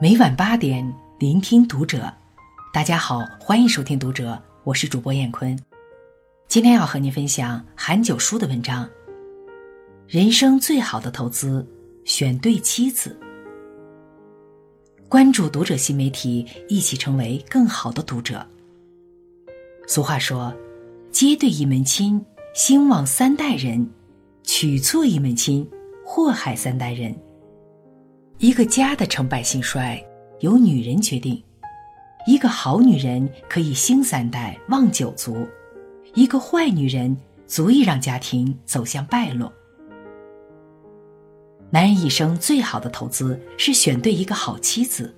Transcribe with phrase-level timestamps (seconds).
[0.00, 2.08] 每晚八点，聆听读者。
[2.72, 4.30] 大家好，欢迎收听《读者》，
[4.62, 5.58] 我是主播燕坤。
[6.46, 8.88] 今天要和您分享韩九书的文章。
[10.06, 11.66] 人生最好的投资，
[12.04, 13.18] 选对妻子。
[15.08, 18.46] 关注《读者》新媒体，一起成为更好的读者。
[19.88, 20.54] 俗话说
[21.10, 22.24] ：“接对一门亲，
[22.54, 23.84] 兴旺三代人；
[24.44, 25.68] 娶错一门亲，
[26.04, 27.12] 祸害三代人。”
[28.38, 30.00] 一个家的成败兴衰，
[30.40, 31.42] 由女人决定。
[32.24, 35.44] 一个好女人可以兴三代、旺九族；
[36.14, 37.16] 一个坏女人
[37.48, 39.52] 足以让家庭走向败落。
[41.68, 45.12] 男人一生最好的投资是选对一个好妻子。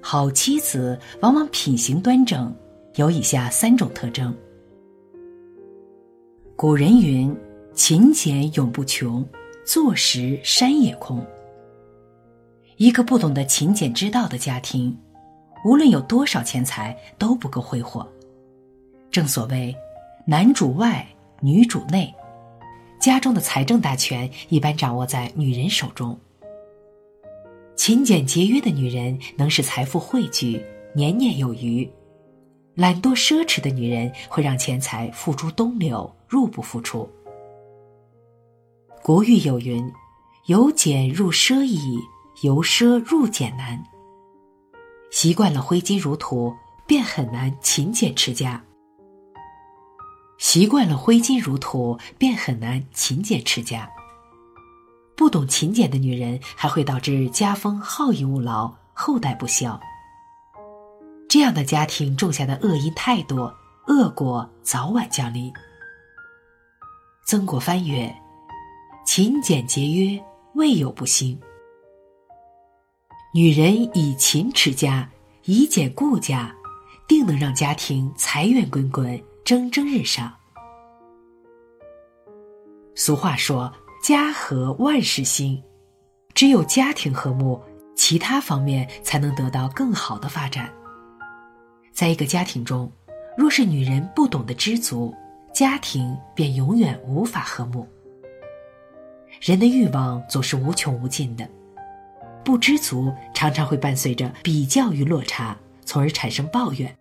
[0.00, 2.54] 好妻子往往品行端正，
[2.94, 4.34] 有以下三种特征。
[6.56, 7.36] 古人云
[7.74, 9.22] ：“勤俭永不穷，
[9.62, 11.22] 坐实山也空。”
[12.80, 14.96] 一个不懂得勤俭之道的家庭，
[15.66, 18.10] 无论有多少钱财都不够挥霍。
[19.10, 19.76] 正所谓，
[20.24, 21.06] 男主外，
[21.42, 22.10] 女主内，
[22.98, 26.18] 家中的财政大权一般掌握在女人手中。
[27.76, 30.64] 勤俭节约的女人能使财富汇聚，
[30.94, 31.86] 年年有余；
[32.74, 37.06] 懒惰奢侈的女人会让钱财付诸东流，入不敷出。
[39.02, 39.86] 古语有云
[40.48, 41.98] ：“由俭入奢易。”
[42.42, 43.84] 由奢入俭难，
[45.10, 46.54] 习惯了挥金如土，
[46.86, 48.62] 便很难勤俭持家。
[50.38, 53.90] 习惯了挥金如土，便很难勤俭持家。
[55.14, 59.78] 不懂勤俭的女人，还会导致家风好逸恶劳，后代不孝。
[61.28, 63.54] 这样的家庭种下的恶因太多，
[63.86, 65.52] 恶果早晚降临。
[67.26, 68.10] 曾国藩曰
[69.04, 70.18] ：“勤俭节约，
[70.54, 71.38] 未有不兴。”
[73.32, 75.08] 女人以勤持家，
[75.44, 76.52] 以俭顾家，
[77.06, 80.34] 定能让家庭财源滚滚，蒸蒸日上。
[82.96, 85.62] 俗话说：“家和万事兴。”
[86.34, 87.62] 只有家庭和睦，
[87.94, 90.68] 其他方面才能得到更好的发展。
[91.92, 92.90] 在一个家庭中，
[93.36, 95.14] 若是女人不懂得知足，
[95.54, 97.86] 家庭便永远无法和睦。
[99.40, 101.48] 人的欲望总是无穷无尽的。
[102.44, 106.96] 不知足常常会伴随着比较与落差，从而产生抱怨。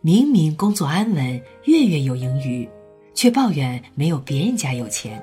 [0.00, 2.68] 明明工作安稳，月月有盈余，
[3.14, 5.22] 却抱怨没有别人家有钱。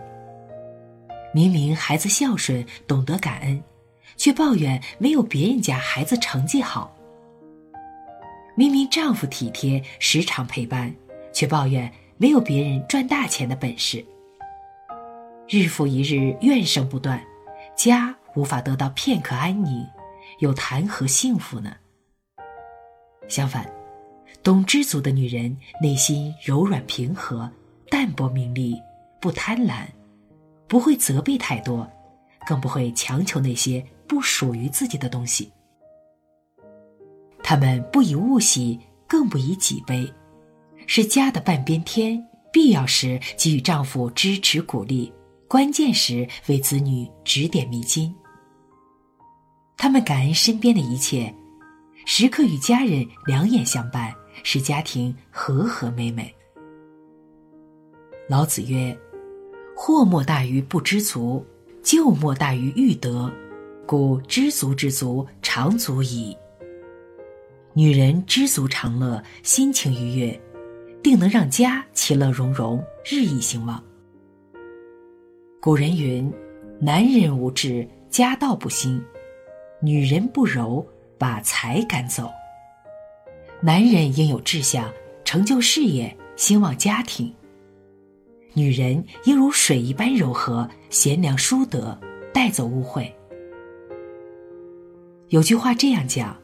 [1.33, 3.61] 明明孩子孝顺，懂得感恩，
[4.16, 6.95] 却抱怨没有别人家孩子成绩好。
[8.56, 10.94] 明明丈夫体贴，时常陪伴，
[11.33, 14.03] 却抱怨没有别人赚大钱的本事。
[15.47, 17.21] 日复一日，怨声不断，
[17.75, 18.16] 家。
[18.39, 19.85] 无法得到片刻安宁，
[20.38, 21.75] 又谈何幸福呢？
[23.27, 23.69] 相反，
[24.41, 27.51] 懂知足的女人内心柔软平和，
[27.89, 28.81] 淡泊名利，
[29.19, 29.85] 不贪婪，
[30.69, 31.85] 不会责备太多，
[32.47, 35.51] 更不会强求那些不属于自己的东西。
[37.44, 40.09] 她们不以物喜，更不以己悲，
[40.88, 42.25] 是家的半边天。
[42.53, 45.13] 必要时给予丈夫支持鼓励，
[45.47, 48.16] 关键时为子女指点迷津。
[49.81, 51.34] 他们感恩身边的一切，
[52.06, 54.13] 时刻与家人两眼相伴，
[54.44, 56.35] 使家庭和和美美。
[58.28, 58.95] 老子曰
[59.73, 61.45] ：“祸莫大于不知足，
[61.81, 63.31] 咎莫大于欲得，
[63.88, 66.35] 故知足之足，常足矣。”
[67.72, 70.41] 女人知足常乐，心情愉悦，
[71.01, 73.81] 定能让家其乐融融，日益兴旺。
[75.62, 76.29] 古人云
[76.81, 79.01] ：“男人无志，家道不兴。”
[79.81, 80.85] 女人不柔，
[81.17, 82.29] 把财赶走。
[83.62, 84.91] 男人应有志向，
[85.23, 87.34] 成就事业，兴旺家庭。
[88.53, 91.98] 女人应如水一般柔和，贤良淑德，
[92.33, 93.09] 带走污秽。
[95.30, 96.36] 有句话这样讲：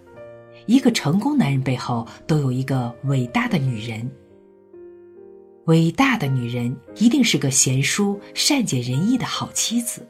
[0.65, 4.09] 一个成功男人背后都有一个伟大的女人。
[5.65, 10.07] 伟大的女人一定是个贤淑、善解人意的好妻子。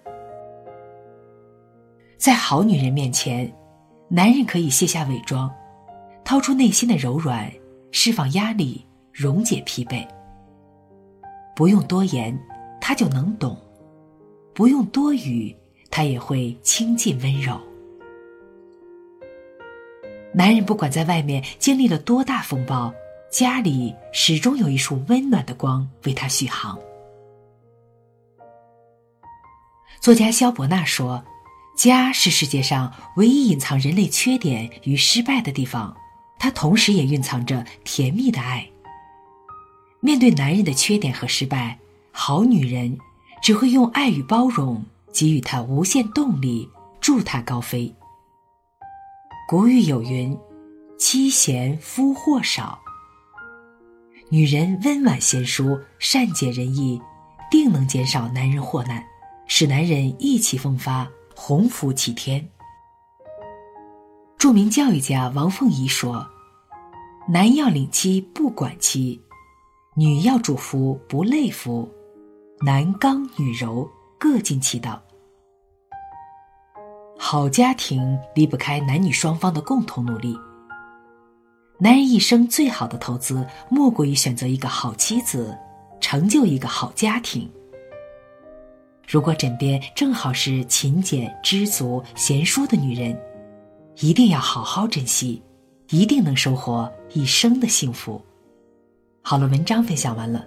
[2.25, 3.53] 在好女人面前，
[4.07, 5.47] 男人可以卸下伪装，
[6.23, 7.53] 掏出内心的柔软，
[7.91, 8.83] 释放压力，
[9.13, 10.03] 溶解疲惫。
[11.55, 12.35] 不用多言，
[12.81, 13.55] 他就能懂；
[14.55, 15.55] 不用多语，
[15.91, 17.61] 他也会亲近温柔。
[20.33, 22.91] 男人不管在外面经历了多大风暴，
[23.31, 26.75] 家里始终有一束温暖的光为他续航。
[30.01, 31.23] 作家萧伯纳说。
[31.75, 35.95] 家是世界上唯一隐藏人类缺点与失败的地方，
[36.39, 38.67] 它同时也蕴藏着甜蜜的爱。
[39.99, 41.77] 面对男人的缺点和失败，
[42.11, 42.97] 好女人
[43.41, 46.69] 只会用爱与包容给予他无限动力，
[47.01, 47.93] 助他高飞。
[49.47, 50.37] 古语有云
[50.97, 52.79] ：“妻贤夫祸少。”
[54.29, 56.99] 女人温婉贤淑、善解人意，
[57.51, 59.03] 定能减少男人祸难，
[59.45, 62.49] 使男人意气风发、鸿福齐天。
[64.37, 66.25] 著名教育家王凤仪说
[67.27, 69.21] ：“男要领妻不管妻，
[69.95, 71.89] 女要主夫不累夫，
[72.61, 75.01] 男刚女柔各尽其道。”
[77.19, 80.37] 好家庭离不开男女双方的共同努力。
[81.77, 85.57] 男人一生最好的投资，莫过于选择一个好妻子，
[85.99, 87.51] 成就一个好家庭。
[89.07, 93.17] 如果枕边正好是勤俭、知足、贤淑的女人，
[93.99, 95.41] 一定要好好珍惜，
[95.89, 98.21] 一定能收获一生的幸福。
[99.21, 100.45] 好了，文章分享完了，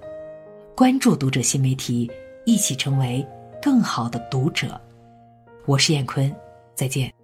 [0.77, 2.11] 关注读者新媒体，
[2.47, 3.27] 一起成为
[3.63, 4.81] 更好的读者。
[5.67, 6.35] 我是燕坤，
[6.75, 7.18] 再见。